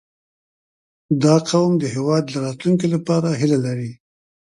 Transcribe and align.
•دا 1.23 1.35
قوم 1.49 1.71
د 1.79 1.83
هېواد 1.95 2.23
د 2.29 2.33
راتلونکي 2.45 2.87
لپاره 2.95 3.27
هیله 3.39 3.59
لري. 3.65 3.91